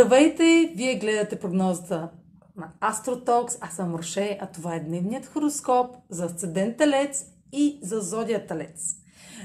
Здравейте! 0.00 0.72
Вие 0.76 0.94
гледате 0.94 1.40
прогнозата 1.40 2.08
на 2.56 2.72
AstroTalks. 2.80 3.58
Аз 3.60 3.76
съм 3.76 3.94
Роше, 3.94 4.38
а 4.40 4.46
това 4.46 4.74
е 4.74 4.80
дневният 4.80 5.26
хороскоп 5.26 5.96
за 6.10 6.24
Асцендент 6.24 6.76
Телец 6.76 7.24
и 7.52 7.80
за 7.82 8.00
Зодия 8.00 8.46
Телец. 8.46 8.96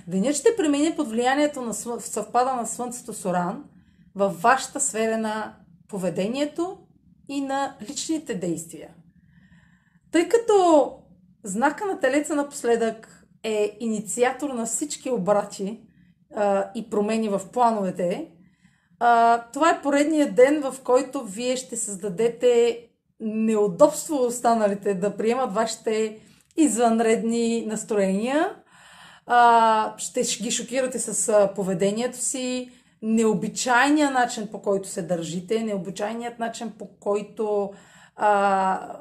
Денят 0.08 0.36
ще 0.36 0.56
премине 0.58 0.96
под 0.96 1.10
влиянието 1.10 1.62
на 1.62 1.74
съвпада 1.74 2.54
на 2.54 2.66
Слънцето 2.66 3.14
с 3.14 3.26
Оран 3.26 3.64
във 4.16 4.42
вашата 4.42 4.80
сфера 4.80 5.18
на 5.18 5.56
поведението 5.88 6.78
и 7.30 7.42
на 7.42 7.76
личните 7.90 8.36
действия. 8.36 8.90
Тъй 10.12 10.30
като 10.30 10.90
знака 11.44 11.86
на 11.86 12.00
Телеца 12.00 12.36
напоследък 12.36 13.26
е 13.44 13.78
инициатор 13.80 14.50
на 14.50 14.66
всички 14.66 15.10
обрати 15.10 15.82
и 16.76 16.90
промени 16.90 17.30
в 17.30 17.42
плановете, 17.54 18.32
а, 19.00 19.42
това 19.54 19.70
е 19.70 19.82
поредният 19.82 20.36
ден, 20.36 20.62
в 20.62 20.76
който 20.84 21.24
вие 21.24 21.56
ще 21.56 21.78
създадете 21.78 22.80
неудобство 23.20 24.16
останалите 24.16 24.94
да 24.94 25.18
приемат 25.18 25.54
вашите 25.54 26.20
извънредни 26.58 27.66
настроения. 27.66 28.56
А, 29.26 29.94
ще 29.98 30.22
ги 30.22 30.52
шокирате 30.52 31.00
с 31.00 31.50
поведението 31.56 32.18
си, 32.18 32.72
необичайният 33.02 34.14
начин 34.14 34.48
по 34.52 34.62
който 34.62 34.88
се 34.88 35.02
държите, 35.02 35.64
необичайният 35.64 36.40
начин 36.40 36.72
по 36.80 36.88
който 37.00 37.72
а, 38.16 38.98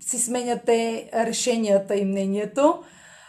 си 0.00 0.18
сменяте 0.18 1.10
решенията 1.14 1.96
и 1.96 2.04
мнението. 2.04 2.82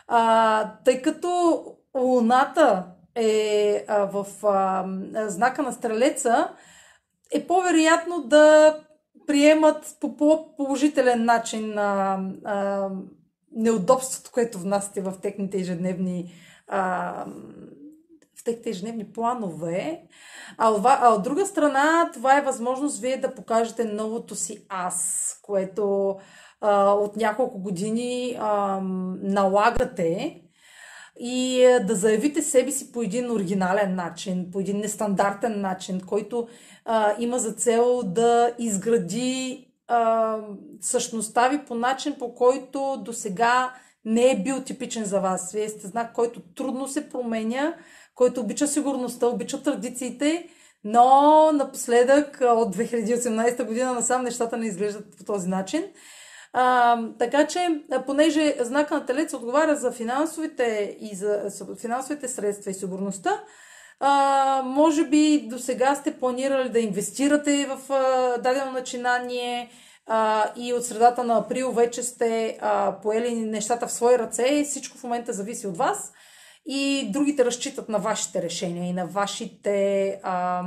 А, 0.08 0.74
тъй 0.86 1.02
като 1.02 1.64
Луната 1.98 2.86
е 3.16 3.86
а, 3.88 4.06
в 4.06 4.26
а, 4.44 4.86
знака 5.28 5.64
на 5.64 5.74
стрелеца, 5.74 6.50
е 7.34 7.48
по-вероятно 7.48 8.24
да 8.24 8.76
приемат 9.28 9.98
по 10.00 10.18
по-положителен 10.18 11.26
начин 11.26 11.78
а, 11.78 12.20
а, 12.46 12.90
неудобството, 13.52 14.32
което 14.34 14.60
внасяте 14.60 15.02
в 15.02 15.14
техните 15.22 15.58
ежедневни 15.58 16.34
а, 16.68 17.26
в 18.40 18.44
техните 18.44 18.70
ежедневни 18.70 19.12
планове. 19.12 20.04
А 20.58 20.70
от, 20.70 20.82
а 20.86 21.14
от 21.14 21.24
друга 21.24 21.46
страна, 21.46 22.10
това 22.14 22.38
е 22.38 22.42
възможност 22.42 23.00
вие 23.00 23.18
да 23.18 23.36
покажете 23.36 23.86
новото 23.86 24.36
си 24.36 24.66
аз, 24.70 25.40
което 25.42 26.16
а, 26.62 26.92
от 26.92 27.16
няколко 27.16 27.60
години 27.60 28.38
а, 28.40 28.80
налагате 29.22 30.42
и 31.20 31.64
е, 31.64 31.80
да 31.80 31.96
заявите 31.96 32.42
себе 32.42 32.72
си 32.72 32.92
по 32.92 33.02
един 33.02 33.32
оригинален 33.32 33.96
начин, 33.96 34.52
по 34.52 34.60
един 34.60 34.78
нестандартен 34.80 35.62
начин, 35.62 36.02
който 36.08 36.48
а, 36.86 37.16
има 37.20 37.40
за 37.40 37.52
цел 37.52 38.02
да 38.06 38.54
изгради 38.60 39.68
а, 39.88 40.38
същността 40.82 41.48
ви 41.50 41.66
по 41.68 41.76
начин, 41.76 42.16
по 42.20 42.36
който 42.36 43.02
до 43.06 43.14
сега 43.14 43.74
не 44.06 44.32
е 44.32 44.44
бил 44.44 44.62
типичен 44.64 45.06
за 45.06 45.20
вас. 45.20 45.52
Вие 45.52 45.70
сте 45.70 45.88
знак, 45.88 46.14
който 46.14 46.42
трудно 46.42 46.88
се 46.88 47.10
променя, 47.10 47.74
който 48.16 48.42
обича 48.42 48.68
сигурността, 48.68 49.28
обича 49.28 49.64
традициите, 49.64 50.48
но 50.84 51.52
напоследък 51.52 52.38
от 52.42 52.76
2018 52.76 53.66
година 53.66 53.94
насам 53.94 54.24
нещата 54.24 54.58
не 54.58 54.68
изглеждат 54.68 55.18
по 55.18 55.24
този 55.24 55.50
начин. 55.50 55.84
А, 56.54 56.98
така 57.20 57.48
че, 57.48 57.82
понеже 58.06 58.56
знака 58.60 58.94
на 58.94 59.06
Телец 59.06 59.34
отговаря 59.34 59.76
за 59.76 59.92
финансовите, 59.92 60.98
и 61.00 61.16
за 61.16 61.52
финансовите 61.82 62.28
средства 62.28 62.72
и 62.72 62.74
сигурността, 62.74 63.44
а, 64.00 64.62
може 64.66 65.06
би 65.06 65.48
до 65.50 65.60
сега 65.60 65.96
сте 65.96 66.20
планирали 66.20 66.70
да 66.70 66.80
инвестирате 66.80 67.66
в 67.66 67.94
а, 67.94 68.38
дадено 68.38 68.72
начинание 68.72 69.70
а, 70.08 70.52
и 70.56 70.74
от 70.74 70.86
средата 70.86 71.24
на 71.24 71.38
април 71.38 71.72
вече 71.72 72.04
сте 72.04 72.58
а, 72.62 73.00
поели 73.02 73.36
нещата 73.36 73.88
в 73.88 73.92
свои 73.92 74.18
ръце. 74.18 74.64
Всичко 74.64 74.98
в 74.98 75.04
момента 75.04 75.34
зависи 75.34 75.68
от 75.68 75.78
вас 75.78 76.12
и 76.66 77.10
другите 77.14 77.46
разчитат 77.46 77.90
на 77.90 77.98
вашите 77.98 78.42
решения 78.42 78.90
и 78.90 78.94
на 78.94 79.06
вашите. 79.06 80.20
А, 80.24 80.64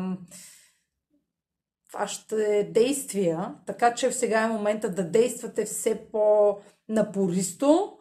вашите 1.95 2.69
действия, 2.71 3.55
така 3.67 3.95
че 3.95 4.13
сега 4.13 4.41
е 4.41 4.49
момента 4.49 4.89
да 4.89 5.05
действате 5.05 5.65
все 5.65 6.09
по-напористо. 6.13 7.93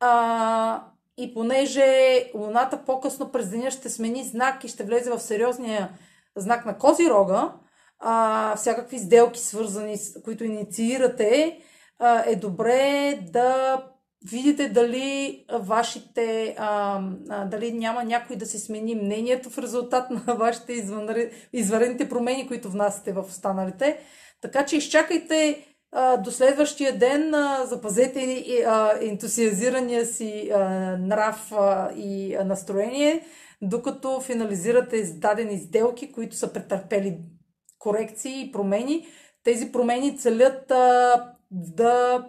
А, 0.00 0.84
и 1.16 1.34
понеже 1.34 2.30
Луната 2.34 2.84
по-късно 2.84 3.32
през 3.32 3.50
деня 3.50 3.70
ще 3.70 3.90
смени 3.90 4.24
знак 4.24 4.64
и 4.64 4.68
ще 4.68 4.84
влезе 4.84 5.10
в 5.10 5.20
сериозния 5.20 5.90
знак 6.36 6.66
на 6.66 6.78
Козирога, 6.78 7.52
а, 7.98 8.56
всякакви 8.56 8.98
сделки, 8.98 9.40
свързани 9.40 9.96
с 9.96 10.22
които 10.22 10.44
инициирате, 10.44 11.60
а, 11.98 12.22
е 12.26 12.36
добре 12.36 13.18
да 13.32 13.82
видите 14.24 14.68
дали 14.68 15.44
вашите, 15.52 16.54
а, 16.58 17.02
а, 17.28 17.44
дали 17.44 17.72
няма 17.72 18.04
някой 18.04 18.36
да 18.36 18.46
си 18.46 18.58
смени 18.58 18.94
мнението 18.94 19.50
в 19.50 19.58
резултат 19.58 20.10
на 20.26 20.34
вашите 20.34 20.72
извънредните 21.52 22.08
промени, 22.08 22.48
които 22.48 22.70
внасяте 22.70 23.12
в 23.12 23.24
останалите. 23.28 23.98
Така 24.40 24.66
че 24.66 24.76
изчакайте 24.76 25.66
а, 25.92 26.16
до 26.16 26.30
следващия 26.30 26.98
ден, 26.98 27.34
а, 27.34 27.66
запазете 27.66 28.44
а, 28.66 28.92
ентусиазирания 29.00 30.06
си 30.06 30.50
а, 30.54 30.58
нрав 30.96 31.52
а, 31.52 31.92
и 31.96 32.36
настроение, 32.44 33.26
докато 33.62 34.20
финализирате 34.20 35.02
дадени 35.02 35.58
сделки, 35.58 36.12
които 36.12 36.36
са 36.36 36.52
претърпели 36.52 37.18
корекции 37.78 38.40
и 38.40 38.52
промени. 38.52 39.06
Тези 39.44 39.72
промени 39.72 40.18
целят 40.18 40.70
а, 40.70 41.14
да 41.50 42.24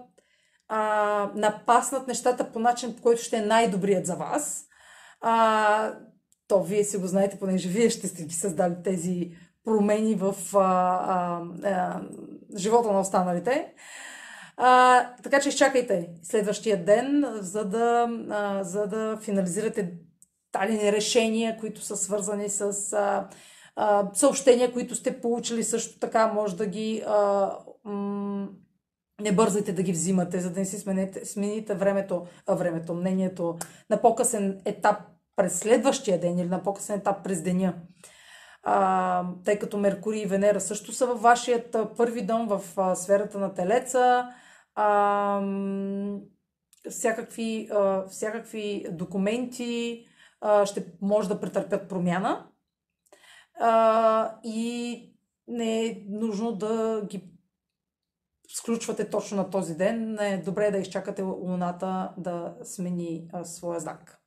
а, 0.68 1.32
напаснат 1.36 2.08
нещата 2.08 2.52
по 2.52 2.60
начин, 2.60 2.96
по 2.96 3.02
който 3.02 3.22
ще 3.22 3.38
е 3.38 3.46
най-добрият 3.46 4.06
за 4.06 4.16
вас. 4.16 4.66
А, 5.22 5.94
то 6.48 6.64
вие 6.64 6.84
си 6.84 6.98
го 6.98 7.08
знаете, 7.08 7.40
понеже 7.40 7.70
вие 7.70 7.90
ще 7.90 8.08
сте 8.08 8.24
ги 8.24 8.34
създали 8.34 8.76
тези 8.84 9.32
промени 9.64 10.16
в 10.16 10.36
а, 10.54 10.60
а, 10.60 11.42
а, 11.64 12.02
живота 12.58 12.92
на 12.92 13.00
останалите. 13.00 13.74
А, 14.58 15.04
така 15.24 15.40
че 15.40 15.50
изчакайте 15.50 16.10
следващия 16.24 16.86
ден, 16.86 17.26
за 17.40 17.66
да, 17.66 18.10
а, 18.30 18.64
за 18.64 18.88
да 18.88 19.18
финализирате 19.22 19.94
дадени 20.54 20.92
решения, 20.92 21.58
които 21.60 21.82
са 21.82 21.98
свързани 21.98 22.50
с 22.50 22.94
а, 22.94 23.28
а, 23.76 24.10
съобщения, 24.14 24.74
които 24.74 24.96
сте 24.96 25.22
получили 25.22 25.64
също 25.64 26.00
така. 26.00 26.28
Може 26.28 26.56
да 26.56 26.66
ги 26.66 27.04
а, 27.08 27.52
м- 27.84 28.48
не 29.22 29.32
бързайте 29.32 29.74
да 29.74 29.84
ги 29.84 29.92
взимате, 29.92 30.40
за 30.40 30.50
да 30.52 30.60
не 30.60 30.66
си 30.66 30.80
смените, 30.80 31.26
смените 31.26 31.76
времето, 31.76 32.28
а, 32.48 32.56
времето, 32.56 32.94
мнението 32.94 33.58
на 33.90 34.02
по-късен 34.02 34.62
етап 34.66 34.98
през 35.36 35.60
следващия 35.60 36.20
ден 36.20 36.40
или 36.40 36.48
на 36.48 36.64
по-късен 36.64 37.00
етап 37.00 37.24
през 37.24 37.42
деня. 37.42 37.74
А, 38.64 39.26
тъй 39.46 39.60
като 39.60 39.78
Меркурий 39.78 40.22
и 40.22 40.26
Венера 40.26 40.62
също 40.62 40.92
са 40.94 41.06
във 41.06 41.22
вашият 41.22 41.78
първи 41.98 42.22
дом 42.22 42.48
в 42.48 42.62
а, 42.78 42.96
сферата 42.96 43.40
на 43.40 43.54
Телеца. 43.54 44.30
А, 44.76 45.42
всякакви, 46.90 47.70
а, 47.72 48.08
всякакви 48.08 48.86
документи 48.92 50.06
а, 50.42 50.66
ще 50.66 50.86
може 51.02 51.30
да 51.30 51.40
претърпят 51.40 51.90
промяна. 51.90 52.48
А, 53.60 54.32
и 54.44 55.02
не 55.48 55.86
е 55.86 56.04
нужно 56.10 56.52
да 56.52 57.02
ги 57.10 57.37
сключвате 58.48 59.10
точно 59.10 59.38
на 59.38 59.50
този 59.50 59.76
ден, 59.76 60.18
е 60.20 60.42
добре 60.46 60.72
да 60.72 60.78
изчакате 60.78 61.22
Луната 61.22 62.12
да 62.18 62.54
смени 62.64 63.28
а, 63.34 63.46
своя 63.46 63.80
знак. 63.80 64.20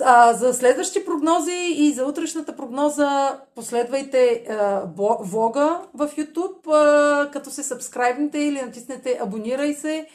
А, 0.00 0.32
за 0.32 0.54
следващи 0.54 1.04
прогнози 1.04 1.74
и 1.76 1.92
за 1.92 2.04
утрешната 2.06 2.56
прогноза 2.56 3.40
последвайте 3.54 4.44
а, 4.48 4.82
влога 5.20 5.80
в 5.94 6.08
YouTube, 6.08 6.72
а, 6.72 7.30
като 7.30 7.50
се 7.50 7.62
сабскрайбнете 7.62 8.38
или 8.38 8.62
натиснете 8.62 9.18
абонирай 9.22 9.74
се, 9.74 10.06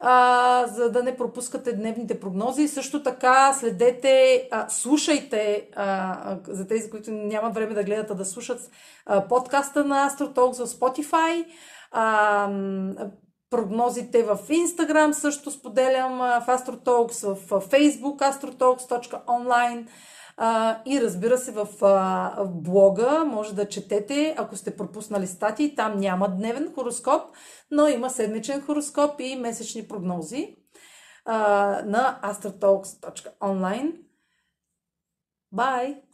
а, 0.00 0.66
за 0.66 0.90
да 0.90 1.02
не 1.02 1.16
пропускате 1.16 1.72
дневните 1.72 2.20
прогнози. 2.20 2.68
Също 2.68 3.02
така 3.02 3.52
следете, 3.52 4.48
а, 4.50 4.68
слушайте, 4.68 5.68
а, 5.76 6.38
за 6.48 6.66
тези, 6.66 6.90
които 6.90 7.10
нямат 7.10 7.54
време 7.54 7.74
да 7.74 7.84
гледат, 7.84 8.10
а 8.10 8.14
да 8.14 8.24
слушат 8.24 8.70
а, 9.06 9.28
подкаста 9.28 9.84
на 9.84 10.10
AstroTalks 10.10 10.64
в 10.64 10.68
Spotify 10.68 11.44
а, 11.92 12.48
прогнозите 13.50 14.22
в 14.22 14.36
Instagram 14.36 15.12
също 15.12 15.50
споделям 15.50 16.18
в 16.18 16.44
AstroTalks, 16.48 17.34
в 17.34 17.68
Facebook 17.68 18.18
astrotalks.online 18.18 19.86
и 20.86 21.00
разбира 21.00 21.38
се 21.38 21.52
в, 21.52 21.68
блога 22.46 23.24
може 23.24 23.54
да 23.54 23.68
четете, 23.68 24.34
ако 24.38 24.56
сте 24.56 24.76
пропуснали 24.76 25.26
статии, 25.26 25.74
там 25.74 25.98
няма 25.98 26.28
дневен 26.28 26.72
хороскоп, 26.74 27.22
но 27.70 27.88
има 27.88 28.10
седмичен 28.10 28.60
хороскоп 28.60 29.20
и 29.20 29.36
месечни 29.36 29.88
прогнози 29.88 30.56
на 31.26 32.20
astrotalks.online. 32.22 33.92
Bye! 35.54 36.05